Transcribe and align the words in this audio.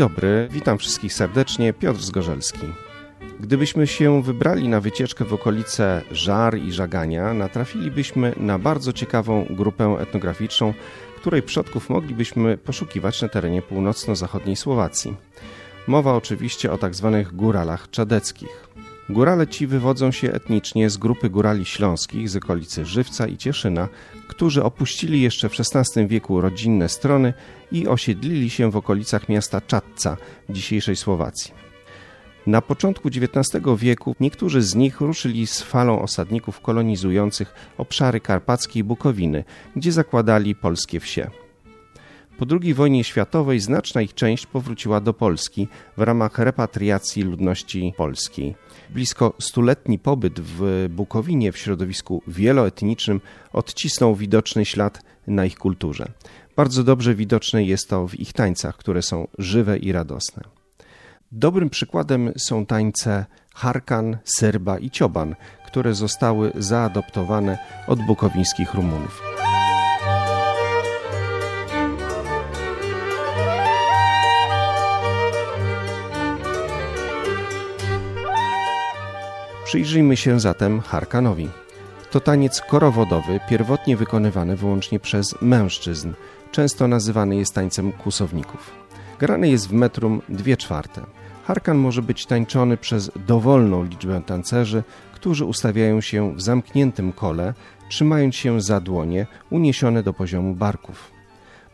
Dobry, 0.00 0.48
witam 0.50 0.78
wszystkich 0.78 1.12
serdecznie, 1.12 1.72
Piotr 1.72 2.00
Zgorzelski. 2.00 2.66
Gdybyśmy 3.40 3.86
się 3.86 4.22
wybrali 4.22 4.68
na 4.68 4.80
wycieczkę 4.80 5.24
w 5.24 5.32
okolice 5.32 6.02
Żar 6.12 6.58
i 6.58 6.72
Żagania, 6.72 7.34
natrafilibyśmy 7.34 8.34
na 8.36 8.58
bardzo 8.58 8.92
ciekawą 8.92 9.46
grupę 9.50 9.96
etnograficzną, 10.00 10.74
której 11.16 11.42
przodków 11.42 11.90
moglibyśmy 11.90 12.58
poszukiwać 12.58 13.22
na 13.22 13.28
terenie 13.28 13.62
północno-zachodniej 13.62 14.56
Słowacji. 14.56 15.16
Mowa 15.86 16.14
oczywiście 16.14 16.72
o 16.72 16.78
tzw. 16.78 17.22
Tak 17.24 17.34
góralach 17.34 17.90
czadeckich. 17.90 18.68
Górale 19.08 19.46
ci 19.46 19.66
wywodzą 19.66 20.10
się 20.12 20.32
etnicznie 20.32 20.90
z 20.90 20.96
grupy 20.96 21.30
górali 21.30 21.64
śląskich 21.64 22.28
z 22.28 22.36
okolicy 22.36 22.86
Żywca 22.86 23.26
i 23.26 23.36
Cieszyna, 23.36 23.88
którzy 24.30 24.64
opuścili 24.64 25.22
jeszcze 25.22 25.48
w 25.48 25.52
XVI 25.60 26.06
wieku 26.06 26.40
rodzinne 26.40 26.88
strony 26.88 27.34
i 27.72 27.88
osiedlili 27.88 28.50
się 28.50 28.70
w 28.70 28.76
okolicach 28.76 29.28
miasta 29.28 29.60
Czadca 29.60 30.16
dzisiejszej 30.48 30.96
Słowacji. 30.96 31.54
Na 32.46 32.62
początku 32.62 33.08
XIX 33.08 33.64
wieku 33.76 34.14
niektórzy 34.20 34.62
z 34.62 34.74
nich 34.74 35.00
ruszyli 35.00 35.46
z 35.46 35.62
falą 35.62 36.02
osadników 36.02 36.60
kolonizujących 36.60 37.54
obszary 37.78 38.20
karpackiej 38.20 38.84
Bukowiny, 38.84 39.44
gdzie 39.76 39.92
zakładali 39.92 40.54
polskie 40.54 41.00
wsie. 41.00 41.30
Po 42.40 42.46
II 42.62 42.74
wojnie 42.74 43.04
światowej 43.04 43.60
znaczna 43.60 44.02
ich 44.02 44.14
część 44.14 44.46
powróciła 44.46 45.00
do 45.00 45.14
Polski 45.14 45.68
w 45.96 46.00
ramach 46.00 46.38
repatriacji 46.38 47.22
ludności 47.22 47.94
polskiej. 47.96 48.54
Blisko 48.90 49.32
stuletni 49.40 49.98
pobyt 49.98 50.40
w 50.40 50.86
Bukowinie 50.90 51.52
w 51.52 51.58
środowisku 51.58 52.22
wieloetnicznym 52.26 53.20
odcisnął 53.52 54.14
widoczny 54.14 54.64
ślad 54.64 55.02
na 55.26 55.44
ich 55.44 55.58
kulturze. 55.58 56.06
Bardzo 56.56 56.84
dobrze 56.84 57.14
widoczne 57.14 57.64
jest 57.64 57.88
to 57.88 58.08
w 58.08 58.20
ich 58.20 58.32
tańcach, 58.32 58.76
które 58.76 59.02
są 59.02 59.28
żywe 59.38 59.78
i 59.78 59.92
radosne. 59.92 60.42
Dobrym 61.32 61.70
przykładem 61.70 62.32
są 62.36 62.66
tańce 62.66 63.26
harkan, 63.54 64.16
serba 64.24 64.78
i 64.78 64.90
cioban, 64.90 65.34
które 65.66 65.94
zostały 65.94 66.52
zaadoptowane 66.54 67.58
od 67.86 68.02
bukowińskich 68.02 68.74
Rumunów. 68.74 69.29
Przyjrzyjmy 79.70 80.16
się 80.16 80.40
zatem 80.40 80.80
harkanowi. 80.80 81.48
To 82.10 82.20
taniec 82.20 82.60
korowodowy, 82.60 83.40
pierwotnie 83.48 83.96
wykonywany 83.96 84.56
wyłącznie 84.56 85.00
przez 85.00 85.42
mężczyzn. 85.42 86.12
Często 86.52 86.88
nazywany 86.88 87.36
jest 87.36 87.54
tańcem 87.54 87.92
kłusowników. 87.92 88.70
Grany 89.18 89.48
jest 89.48 89.68
w 89.68 89.72
metrum 89.72 90.22
2 90.28 90.56
czwarte. 90.56 91.00
Harkan 91.44 91.78
może 91.78 92.02
być 92.02 92.26
tańczony 92.26 92.76
przez 92.76 93.10
dowolną 93.26 93.84
liczbę 93.84 94.22
tancerzy, 94.26 94.82
którzy 95.12 95.44
ustawiają 95.44 96.00
się 96.00 96.34
w 96.34 96.42
zamkniętym 96.42 97.12
kole, 97.12 97.54
trzymając 97.88 98.36
się 98.36 98.60
za 98.60 98.80
dłonie 98.80 99.26
uniesione 99.50 100.02
do 100.02 100.12
poziomu 100.12 100.54
barków. 100.54 101.10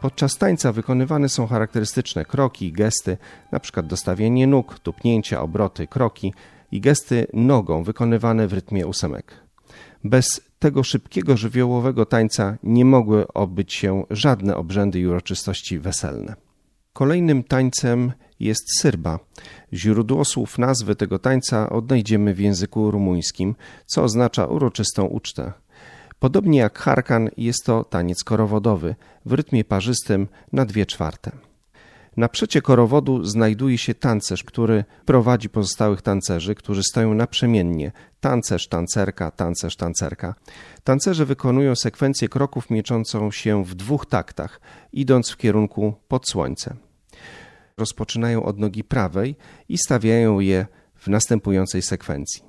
Podczas 0.00 0.38
tańca 0.38 0.72
wykonywane 0.72 1.28
są 1.28 1.46
charakterystyczne 1.46 2.24
kroki 2.24 2.72
gesty, 2.72 3.16
np. 3.52 3.82
dostawienie 3.82 4.46
nóg, 4.46 4.78
tupnięcia, 4.78 5.40
obroty, 5.42 5.86
kroki 5.86 6.32
i 6.74 6.80
gesty 6.80 7.26
nogą 7.32 7.82
wykonywane 7.82 8.48
w 8.48 8.52
rytmie 8.52 8.86
ósemek. 8.86 9.34
Bez 10.04 10.40
tego 10.58 10.82
szybkiego, 10.82 11.36
żywiołowego 11.36 12.06
tańca 12.06 12.58
nie 12.62 12.84
mogły 12.84 13.28
obyć 13.28 13.74
się 13.74 14.04
żadne 14.10 14.56
obrzędy 14.56 15.00
i 15.00 15.06
uroczystości 15.06 15.78
weselne. 15.78 16.34
Kolejnym 16.92 17.44
tańcem 17.44 18.12
jest 18.40 18.80
syrba. 18.80 19.18
Źródło 19.72 20.24
słów 20.24 20.58
nazwy 20.58 20.96
tego 20.96 21.18
tańca 21.18 21.70
odnajdziemy 21.70 22.34
w 22.34 22.40
języku 22.40 22.90
rumuńskim, 22.90 23.54
co 23.86 24.02
oznacza 24.02 24.46
uroczystą 24.46 25.04
ucztę. 25.04 25.52
Podobnie 26.18 26.58
jak 26.58 26.78
harkan 26.78 27.28
jest 27.36 27.64
to 27.64 27.84
taniec 27.84 28.24
korowodowy 28.24 28.94
w 29.26 29.32
rytmie 29.32 29.64
parzystym 29.64 30.28
na 30.52 30.64
dwie 30.64 30.86
czwarte. 30.86 31.53
Na 32.16 32.28
przecie 32.28 32.62
korowodu 32.62 33.24
znajduje 33.24 33.78
się 33.78 33.94
tancerz, 33.94 34.44
który 34.44 34.84
prowadzi 35.04 35.48
pozostałych 35.48 36.02
tancerzy, 36.02 36.54
którzy 36.54 36.82
stoją 36.82 37.14
naprzemiennie. 37.14 37.92
Tancerz, 38.20 38.68
tancerka, 38.68 39.30
tancerz, 39.30 39.76
tancerka. 39.76 40.34
Tancerze 40.84 41.26
wykonują 41.26 41.76
sekwencję 41.76 42.28
kroków 42.28 42.70
mieczącą 42.70 43.30
się 43.30 43.64
w 43.64 43.74
dwóch 43.74 44.06
taktach, 44.06 44.60
idąc 44.92 45.30
w 45.30 45.36
kierunku 45.36 45.94
pod 46.08 46.28
słońce. 46.28 46.76
Rozpoczynają 47.76 48.42
od 48.42 48.58
nogi 48.58 48.84
prawej 48.84 49.36
i 49.68 49.78
stawiają 49.78 50.40
je 50.40 50.66
w 50.94 51.08
następującej 51.08 51.82
sekwencji. 51.82 52.42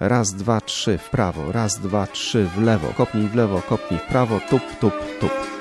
Raz, 0.00 0.34
dwa, 0.34 0.60
trzy 0.60 0.98
w 0.98 1.10
prawo, 1.10 1.52
raz, 1.52 1.78
dwa, 1.78 2.06
trzy 2.06 2.44
w 2.44 2.62
lewo, 2.62 2.88
kopnij 2.96 3.28
w 3.28 3.34
lewo, 3.34 3.62
kopnij 3.62 4.00
w 4.00 4.06
prawo, 4.06 4.40
tup, 4.50 4.62
tup, 4.80 4.94
tup. 5.20 5.57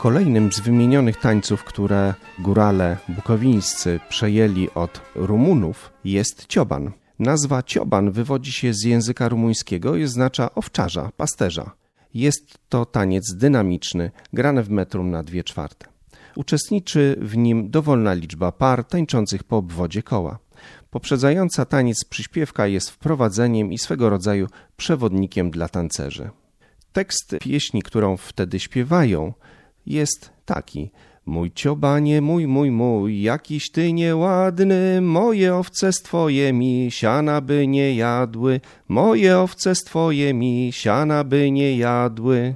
Kolejnym 0.00 0.52
z 0.52 0.60
wymienionych 0.60 1.16
tańców, 1.16 1.64
które 1.64 2.14
górale 2.38 2.96
bukowińscy 3.08 4.00
przejęli 4.08 4.68
od 4.74 5.00
Rumunów, 5.14 5.92
jest 6.04 6.46
cioban. 6.46 6.90
Nazwa 7.18 7.62
cioban 7.62 8.10
wywodzi 8.10 8.52
się 8.52 8.74
z 8.74 8.84
języka 8.84 9.28
rumuńskiego 9.28 9.96
i 9.96 10.04
oznacza 10.04 10.54
owczarza, 10.54 11.10
pasterza. 11.16 11.70
Jest 12.14 12.58
to 12.68 12.86
taniec 12.86 13.34
dynamiczny, 13.34 14.10
grany 14.32 14.62
w 14.62 14.70
metrum 14.70 15.10
na 15.10 15.22
dwie 15.22 15.44
czwarte. 15.44 15.86
Uczestniczy 16.36 17.16
w 17.20 17.36
nim 17.36 17.70
dowolna 17.70 18.14
liczba 18.14 18.52
par 18.52 18.84
tańczących 18.84 19.44
po 19.44 19.56
obwodzie 19.56 20.02
koła. 20.02 20.38
Poprzedzająca 20.90 21.64
taniec 21.64 22.04
przyśpiewka 22.04 22.66
jest 22.66 22.90
wprowadzeniem 22.90 23.72
i 23.72 23.78
swego 23.78 24.10
rodzaju 24.10 24.46
przewodnikiem 24.76 25.50
dla 25.50 25.68
tancerzy. 25.68 26.30
Tekst 26.92 27.36
pieśni, 27.40 27.82
którą 27.82 28.16
wtedy 28.16 28.60
śpiewają, 28.60 29.32
jest 29.90 30.30
taki. 30.44 30.90
Mój 31.26 31.52
ciobanie, 31.52 32.20
mój, 32.20 32.46
mój, 32.46 32.70
mój, 32.70 33.22
jakiś 33.22 33.70
ty 33.70 33.92
nieładny, 33.92 35.00
moje 35.00 35.54
owce 35.54 35.92
z 35.92 36.02
twoje 36.02 36.52
mi 36.52 36.88
siana 36.90 37.40
by 37.40 37.66
nie 37.66 37.94
jadły, 37.94 38.60
moje 38.88 39.38
owce 39.38 39.74
z 39.74 39.84
twoje 39.84 40.34
mi 40.34 40.70
siana 40.72 41.24
by 41.24 41.50
nie 41.50 41.76
jadły. 41.76 42.54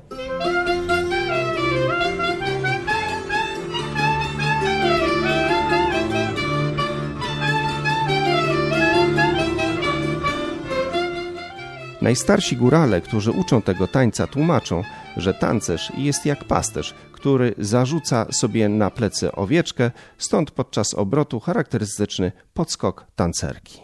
Najstarsi 12.03 12.57
górale, 12.57 13.01
którzy 13.01 13.31
uczą 13.31 13.63
tego 13.63 13.87
tańca, 13.87 14.27
tłumaczą, 14.27 14.83
że 15.17 15.35
tancerz 15.35 15.93
jest 15.97 16.27
jak 16.27 16.45
pasterz, 16.45 16.95
który 17.13 17.55
zarzuca 17.59 18.33
sobie 18.33 18.69
na 18.69 18.91
plecy 18.91 19.33
owieczkę, 19.33 19.91
stąd 20.19 20.51
podczas 20.51 20.95
obrotu 20.95 21.41
charakterystyczny 21.41 22.33
podskok 22.55 23.07
tancerki. 23.17 23.81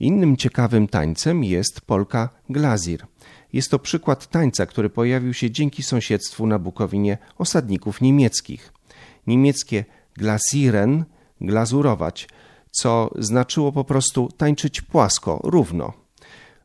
Innym 0.00 0.36
ciekawym 0.36 0.88
tańcem 0.88 1.44
jest 1.44 1.80
polka 1.80 2.28
glazir. 2.48 3.06
Jest 3.52 3.70
to 3.70 3.78
przykład 3.78 4.26
tańca, 4.26 4.66
który 4.66 4.90
pojawił 4.90 5.34
się 5.34 5.50
dzięki 5.50 5.82
sąsiedztwu 5.82 6.46
na 6.46 6.58
Bukowinie 6.58 7.18
osadników 7.38 8.00
niemieckich. 8.00 8.72
Niemieckie 9.26 9.84
glasiren, 10.16 11.04
glazurować, 11.40 12.28
co 12.70 13.10
znaczyło 13.18 13.72
po 13.72 13.84
prostu 13.84 14.28
tańczyć 14.36 14.80
płasko, 14.80 15.40
równo. 15.44 15.99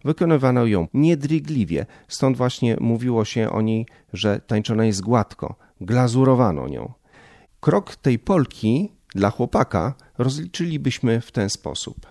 Wykonywano 0.06 0.66
ją 0.66 0.88
niedrygliwie, 0.94 1.86
stąd 2.07 2.38
właśnie 2.38 2.78
mówiło 2.80 3.25
się 3.25 3.50
o 3.50 3.62
niej, 3.62 3.86
że 4.13 4.40
tańczona 4.48 4.86
jest 4.86 5.02
gładko, 5.02 5.56
glazurowano 5.81 6.68
nią. 6.68 6.94
Krok 7.60 7.96
tej 7.96 8.19
polki 8.19 8.92
dla 9.16 9.30
chłopaka 9.30 9.94
rozliczylibyśmy 10.18 11.22
w 11.22 11.31
ten 11.31 11.50
sposób. 11.50 12.07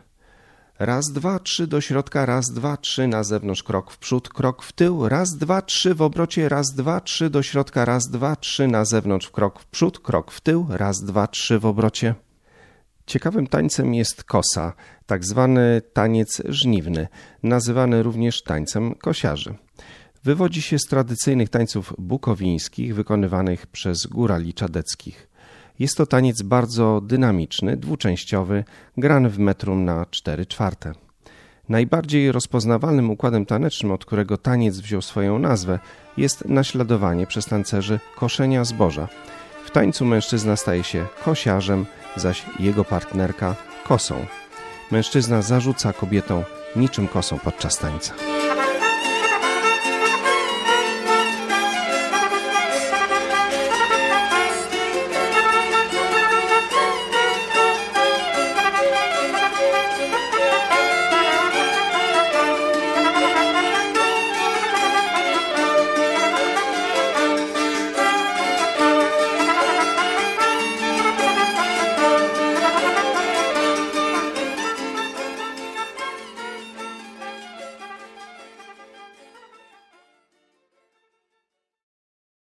Raz, 0.79 1.13
dwa, 1.13 1.39
trzy 1.39 1.67
do 1.67 1.81
środka, 1.81 2.27
raz, 2.27 2.51
dwa, 2.51 2.77
trzy 2.77 3.09
na 3.09 3.25
zewnątrz, 3.25 3.63
krok 3.63 3.91
w 3.91 3.99
przód, 3.99 4.29
krok 4.29 4.63
w 4.63 4.73
tył, 4.73 5.09
raz, 5.09 5.29
dwa, 5.39 5.63
trzy 5.63 5.95
w 5.95 6.03
obrocie, 6.03 6.49
raz, 6.49 6.75
dwa, 6.75 7.01
trzy 7.01 7.31
do 7.31 7.43
środka, 7.43 7.85
raz, 7.85 8.11
dwa, 8.11 8.37
trzy 8.37 8.69
na 8.69 8.85
zewnątrz, 8.85 9.31
krok 9.31 9.61
w 9.61 9.67
przód, 9.67 9.99
krok 9.99 10.31
w 10.31 10.41
tył, 10.41 10.67
raz, 10.71 11.05
dwa, 11.05 11.27
trzy 11.27 11.59
w 11.59 11.67
obrocie. 11.67 12.15
Ciekawym 13.07 13.47
tańcem 13.47 13.95
jest 13.95 14.25
kosa, 14.25 14.73
tak 15.07 15.25
zwany 15.25 15.83
taniec 15.93 16.43
żniwny, 16.49 17.09
nazywany 17.43 18.03
również 18.03 18.43
tańcem 18.43 18.95
kosiarzy. 18.95 19.55
Wywodzi 20.25 20.63
się 20.63 20.79
z 20.79 20.87
tradycyjnych 20.87 21.49
tańców 21.49 21.95
bukowińskich 21.99 22.95
wykonywanych 22.95 23.67
przez 23.67 24.07
górali 24.07 24.55
czadeckich. 24.55 25.29
Jest 25.79 25.97
to 25.97 26.07
taniec 26.07 26.43
bardzo 26.43 27.01
dynamiczny, 27.01 27.77
dwuczęściowy, 27.77 28.65
grany 28.97 29.31
w 29.31 29.39
metrum 29.39 29.85
na 29.85 30.07
cztery 30.07 30.47
czwarte. 30.47 30.93
Najbardziej 31.69 32.33
rozpoznawalnym 32.33 33.11
układem 33.11 33.47
tanecznym, 33.47 33.93
od 33.93 34.05
którego 34.05 34.37
taniec 34.37 34.81
wziął 34.81 35.03
swoją 35.03 35.39
nazwę, 35.39 35.79
jest 36.17 36.45
naśladowanie 36.45 37.27
przez 37.27 37.47
tancerzy 37.47 38.01
koszenia 38.17 38.65
zboża. 38.65 39.09
W 39.65 39.71
tańcu 39.71 40.05
mężczyzna 40.05 40.57
staje 40.57 40.85
się 40.85 41.07
kosiarzem, 41.25 41.87
zaś 42.17 42.43
jego 42.59 42.85
partnerka 42.85 43.55
kosą. 43.89 44.27
Mężczyzna 44.91 45.43
zarzuca 45.43 45.93
kobietom 45.93 46.45
niczym 46.77 47.09
kosą 47.09 47.39
podczas 47.39 47.79
tańca. 47.79 48.15